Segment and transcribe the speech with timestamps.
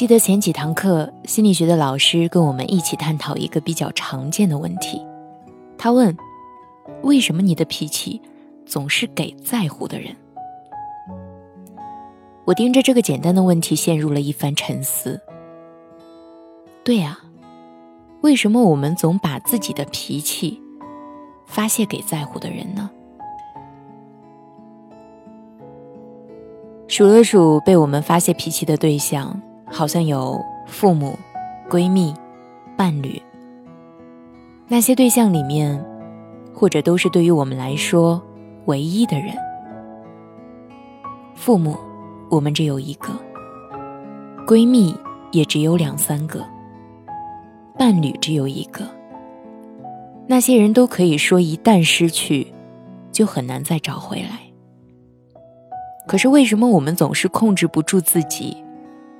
[0.00, 5.04] 记得前几堂课，心理学的老师跟我们一起探讨一个比较常见的问题。
[5.76, 6.16] 他问
[7.04, 8.18] ：“为什么你的脾气
[8.64, 10.16] 总是给在乎的人？”
[12.46, 15.20] 我盯着这个简单的问题，陷入了一番沉思。
[16.82, 17.18] 对呀，
[18.22, 20.58] 为什么我们总把自己的脾气
[21.44, 22.88] 发泄给在乎的人呢？
[26.88, 29.38] 数了数被我们发泄脾气的对象。
[29.70, 31.18] 好像有父母、
[31.68, 32.12] 闺蜜、
[32.76, 33.20] 伴侣，
[34.68, 35.82] 那些对象里面，
[36.52, 38.20] 或者都是对于我们来说
[38.66, 39.34] 唯一的人。
[41.34, 41.76] 父母，
[42.28, 43.12] 我们只有一个；
[44.46, 44.94] 闺蜜
[45.32, 46.40] 也只有两三个；
[47.78, 48.84] 伴侣只有一个。
[50.26, 52.52] 那些人都可以说，一旦失去，
[53.10, 54.40] 就很难再找回来。
[56.06, 58.56] 可是为什么我们总是控制不住自己？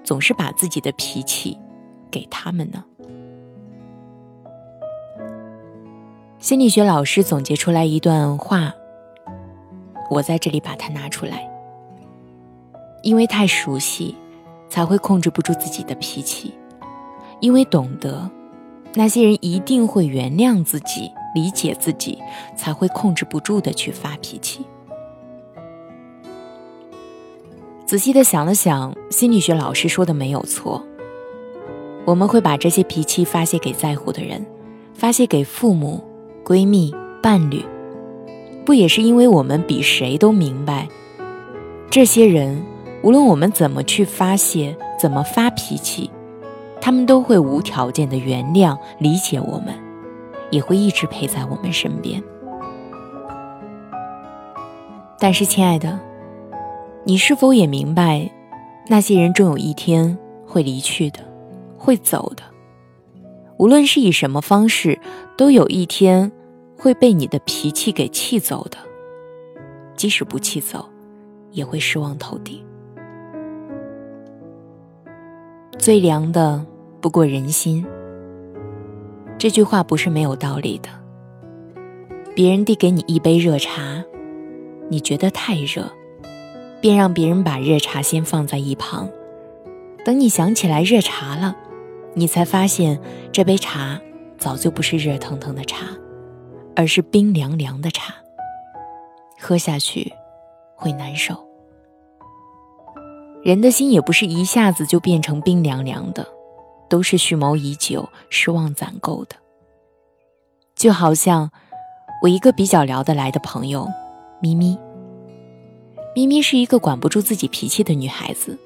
[0.05, 1.59] 总是把自己的脾气
[2.11, 2.85] 给他们呢？
[6.39, 8.75] 心理学老师总结出来一段话，
[10.11, 11.47] 我在这里把它拿出来。
[13.03, 14.15] 因为太熟悉，
[14.69, 16.53] 才会控制不住自己的脾气；
[17.41, 18.31] 因为懂得，
[18.95, 22.19] 那些人一定会原谅自己、理解自己，
[22.57, 24.67] 才会控制不住的去发脾气。
[27.91, 30.81] 仔细的想了想，心理学老师说的没有错。
[32.05, 34.47] 我们会把这些脾气发泄给在乎的人，
[34.95, 36.01] 发泄给父母、
[36.45, 37.65] 闺蜜、伴侣，
[38.65, 40.87] 不也是因为我们比谁都明白，
[41.91, 42.63] 这些人
[43.03, 46.09] 无论我们怎么去发泄、怎么发脾气，
[46.81, 49.75] 他们都会无条件的原谅、理解我们，
[50.53, 52.23] 也会一直陪在我们身边。
[55.19, 55.99] 但是，亲爱的。
[57.11, 58.31] 你是否也明白，
[58.87, 60.17] 那些人终有一天
[60.47, 61.19] 会离去的，
[61.77, 62.45] 会走的。
[63.57, 64.97] 无论是以什么方式，
[65.37, 66.31] 都有一天
[66.79, 68.79] 会被你的脾气给气走的。
[69.97, 70.89] 即使不气走，
[71.51, 72.65] 也会失望透顶。
[75.81, 76.65] 最凉的
[77.01, 77.85] 不过人心。
[79.37, 80.89] 这句话不是没有道理的。
[82.37, 84.01] 别人递给你一杯热茶，
[84.89, 85.91] 你觉得太热。
[86.81, 89.09] 便让别人把热茶先放在一旁，
[90.05, 91.55] 等你想起来热茶了，
[92.15, 94.01] 你才发现这杯茶
[94.39, 95.87] 早就不是热腾腾的茶，
[96.75, 98.15] 而是冰凉凉的茶。
[99.39, 100.13] 喝下去
[100.75, 101.35] 会难受。
[103.43, 106.27] 人的心也不是一下子就变成冰凉凉的，
[106.89, 109.37] 都是蓄谋已久、失望攒够的。
[110.75, 111.51] 就好像
[112.23, 113.89] 我一个比较聊得来的朋友，
[114.43, 114.79] 咪咪。
[116.15, 118.59] 咪咪是一个管不住自己脾气的女孩子，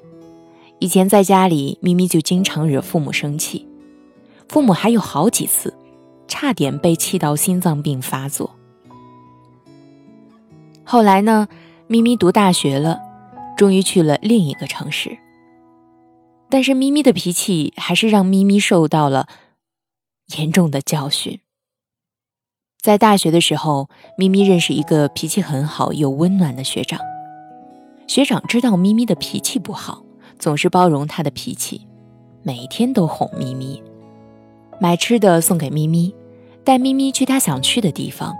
[0.79, 3.67] 以前在家里，咪咪就经常惹父母生气，
[4.49, 5.73] 父母还有好几次
[6.27, 8.55] 差点被气到心脏病发作。
[10.83, 11.47] 后来呢，
[11.87, 12.99] 咪咪读大学了，
[13.55, 15.17] 终于去了另一个城市，
[16.49, 19.27] 但是咪咪的脾气还是让咪咪受到了
[20.37, 21.39] 严重的教训。
[22.81, 26.99] 在大学的时候，咪咪认识一个脾气很好又温暖的学长。
[28.07, 30.03] 学长知道咪咪的脾气不好，
[30.39, 31.87] 总是包容她的脾气，
[32.43, 33.81] 每天都哄咪咪，
[34.79, 36.13] 买吃的送给咪咪，
[36.63, 38.33] 带咪咪去她想去的地方，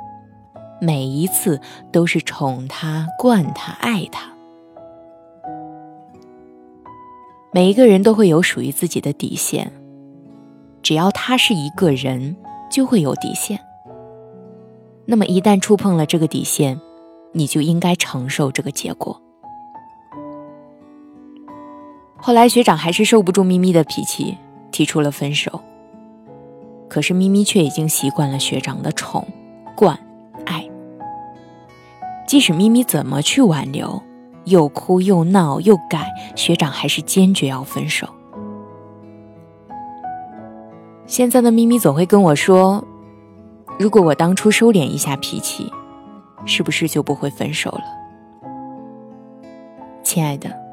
[0.80, 1.60] 每一次
[1.92, 4.32] 都是宠她、惯她、爱她。
[7.52, 9.72] 每一个人都会有属于自己的底线，
[10.84, 12.36] 只要他是一个人，
[12.70, 13.60] 就会有底线。
[15.06, 16.80] 那么一旦触碰了这个底线，
[17.32, 19.22] 你就应该承受这个结果。
[22.26, 24.36] 后来学长还是受不住咪咪的脾气，
[24.72, 25.62] 提出了分手。
[26.90, 29.24] 可是咪咪却已经习惯了学长的宠、
[29.76, 29.96] 惯、
[30.44, 30.68] 爱。
[32.26, 34.02] 即使咪咪怎么去挽留，
[34.46, 38.08] 又哭又闹又改，学长还是坚决要分手。
[41.06, 42.84] 现在的咪咪总会跟我说
[43.78, 45.72] ：“如果我当初收敛一下脾气，
[46.48, 47.84] 是不是就不会分手了？”
[50.02, 50.65] 亲爱的。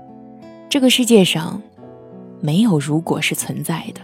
[0.73, 1.61] 这个世界上，
[2.41, 4.01] 没有如果是存在的。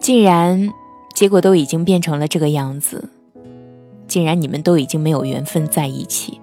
[0.00, 0.72] 既然
[1.14, 3.08] 结果都已经变成了这个样子，
[4.08, 6.40] 既然你们都已经没有缘分在一起，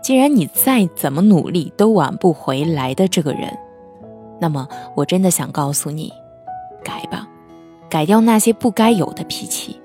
[0.00, 3.52] 既然你再怎么努力都挽不回来的这个人，
[4.40, 6.12] 那么我真的想告诉你，
[6.84, 7.28] 改吧，
[7.90, 9.80] 改掉那些不该有的脾气。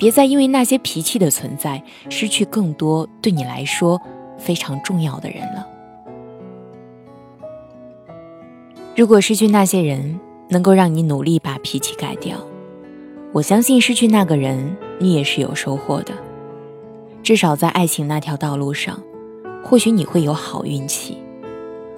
[0.00, 4.00] 别再因为那些脾气的存在，失去更多对你来说
[4.38, 5.66] 非常重要的人了。
[8.96, 10.18] 如果失去那些人
[10.48, 12.38] 能够让你努力把脾气改掉，
[13.30, 16.14] 我相信失去那个人你也是有收获的。
[17.22, 18.98] 至少在爱情那条道路上，
[19.62, 21.18] 或许你会有好运气，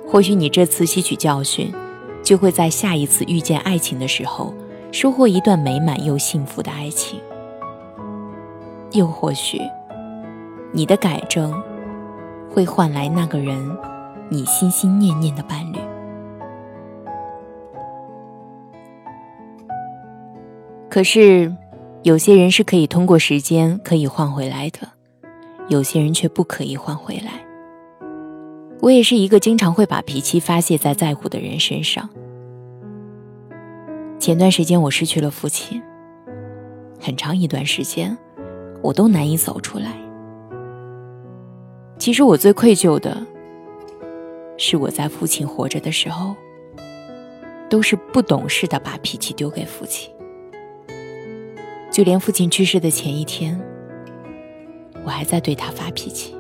[0.05, 1.73] 或许你这次吸取教训，
[2.21, 4.53] 就会在下一次遇见爱情的时候，
[4.91, 7.21] 收获一段美满又幸福的爱情。
[8.93, 9.61] 又或许，
[10.73, 11.53] 你的改正
[12.51, 13.77] 会换来那个人
[14.29, 15.79] 你心心念念的伴侣。
[20.91, 21.55] 可是，
[22.03, 24.81] 有些人是可以通过时间可以换回来的，
[25.69, 27.45] 有些人却不可以换回来。
[28.83, 32.11] 我也是一个经常会把脾气发泄在在乎的人身上。
[34.19, 35.83] 前段时间我失去了父亲，
[37.01, 38.19] 很长一段时间。
[38.83, 39.97] 我都难以走出来。
[41.99, 43.17] 其实我最愧疚的，
[44.59, 46.35] 是我在父亲活着的时候，
[47.71, 50.13] 都是不懂事的把脾气丢给父亲。
[51.93, 53.61] 就连父亲去世的前一天，
[55.05, 56.35] 我还在对他发脾气。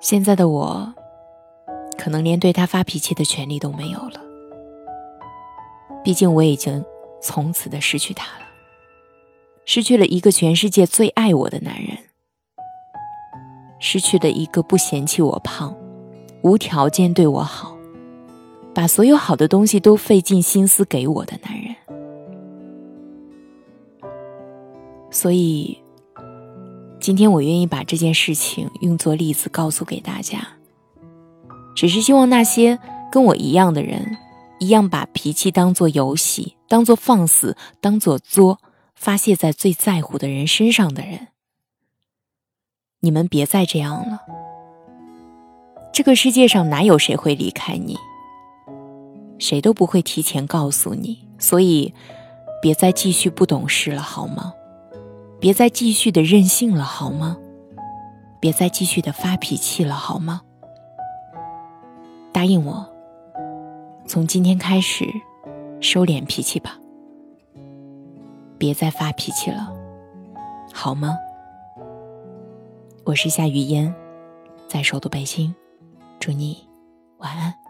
[0.00, 0.92] 现在的我，
[1.96, 4.20] 可能连对他发脾气的权利都没有了。
[6.02, 6.84] 毕竟我已经
[7.22, 8.43] 从此的失去他了。
[9.66, 11.96] 失去了一个全世界最爱我的男人，
[13.78, 15.74] 失去了一个不嫌弃我胖、
[16.42, 17.76] 无条件对我好、
[18.74, 21.74] 把所有好的东西都费尽心思给我的男人。
[25.10, 25.78] 所以，
[27.00, 30.46] 今天我愿意把这件事情用作例子告诉给大家，
[31.74, 32.78] 只是希望那些
[33.10, 34.18] 跟我一样的人，
[34.58, 38.58] 一样把脾气当做游戏、当做放肆、当做作。
[38.94, 41.28] 发泄在最在乎的人身上的人，
[43.00, 44.22] 你们别再这样了。
[45.92, 47.96] 这个世界上哪有谁会离开你？
[49.38, 51.92] 谁都不会提前告诉你，所以
[52.62, 54.54] 别再继续不懂事了，好吗？
[55.40, 57.36] 别再继续的任性了，好吗？
[58.40, 60.42] 别再继续的发脾气了，好吗？
[62.32, 62.88] 答应我，
[64.06, 65.04] 从今天开始
[65.80, 66.78] 收敛脾气吧。
[68.64, 69.70] 别再发脾气了，
[70.72, 71.18] 好吗？
[73.04, 73.94] 我是夏雨嫣，
[74.66, 75.54] 在首都北京，
[76.18, 76.66] 祝你
[77.18, 77.63] 晚安。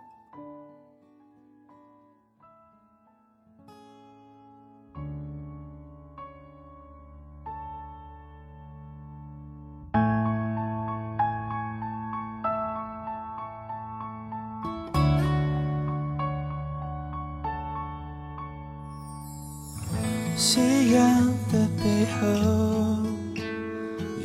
[20.92, 21.84] 阳的背
[22.14, 22.22] 后，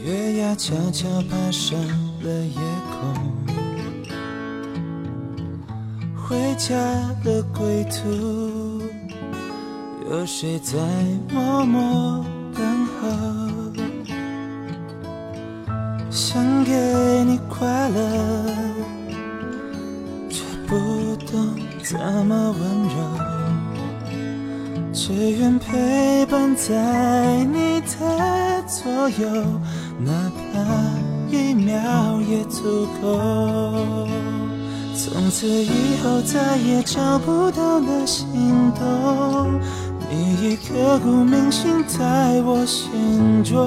[0.03, 1.79] 月牙悄悄爬上
[2.21, 2.59] 了夜
[2.91, 2.97] 空。
[6.15, 6.75] 回家
[7.23, 8.81] 的归途，
[10.09, 10.77] 有谁在
[11.33, 13.07] 默默等候？
[16.11, 16.71] 想给
[17.25, 18.38] 你快乐，
[25.09, 29.27] 只愿陪伴在你的左右，
[29.97, 34.07] 哪怕一秒也足够。
[34.95, 39.59] 从此以后再也找不到那心动，
[40.11, 43.57] 你已刻骨铭心在我心中。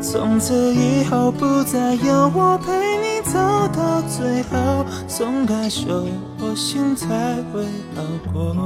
[0.00, 6.06] 从此以后不再有我陪你走到最后，松开手
[6.40, 7.06] 我心才
[7.52, 8.56] 会好过。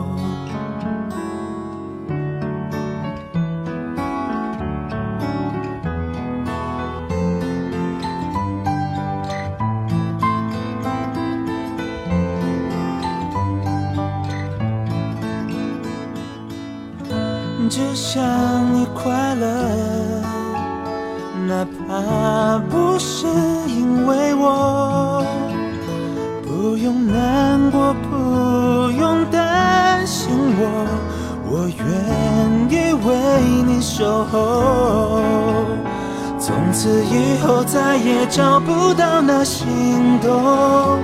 [17.71, 18.21] 只想
[18.75, 19.47] 你快乐，
[21.47, 23.29] 哪怕不是
[23.69, 25.25] 因为我，
[26.43, 30.67] 不用难过，不用担心我，
[31.49, 31.87] 我愿
[32.69, 33.15] 意为
[33.65, 35.23] 你守候。
[36.41, 40.99] 从此以后再也找不到那心动，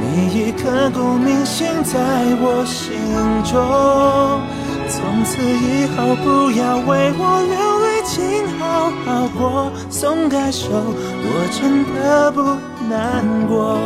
[0.00, 1.98] 你已刻骨铭心在
[2.40, 2.92] 我心
[3.42, 4.40] 中。
[4.94, 12.42] 从此以后不要为我流泪，请好好过，松开手，我真的不
[12.90, 13.80] 难过。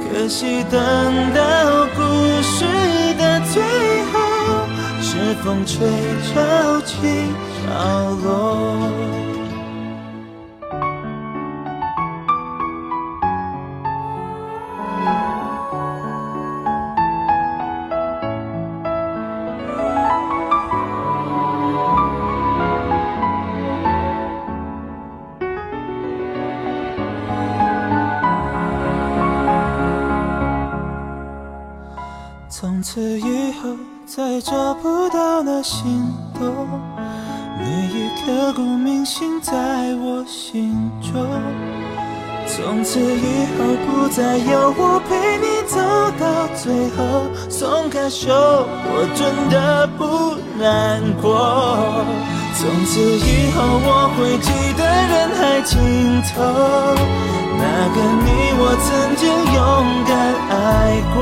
[0.00, 0.80] 可惜等
[1.32, 1.40] 到
[1.94, 2.02] 故
[2.42, 2.64] 事
[3.18, 3.62] 的最
[4.10, 4.18] 后，
[5.00, 5.86] 是风吹
[6.26, 6.96] 潮起
[7.64, 9.21] 潮落。
[42.54, 45.78] 从此以后不再有我陪你走
[46.20, 52.04] 到最后，松开手我真的不难过。
[52.54, 56.44] 从此以后我会记得人海尽头，
[57.56, 58.28] 那个你
[58.60, 59.22] 我曾经
[59.54, 60.12] 勇敢
[60.50, 61.18] 爱过。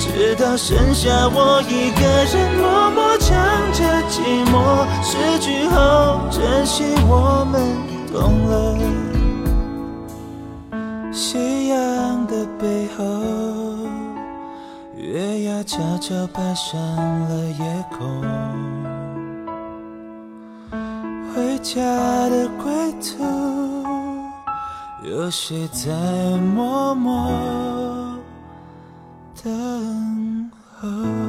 [0.00, 3.30] 直到剩下我一个人默默唱
[3.72, 3.78] 着
[4.10, 4.18] 寂
[4.50, 7.54] 寞，失去后珍惜我们
[8.12, 8.18] 懂
[8.48, 9.01] 了。
[11.32, 13.02] 夕阳的背后，
[14.94, 16.78] 月牙悄悄爬上
[17.20, 18.20] 了夜空，
[21.34, 21.80] 回家
[22.28, 23.24] 的归途，
[25.10, 25.90] 有谁在
[26.54, 27.32] 默默？
[29.42, 31.21] 等候。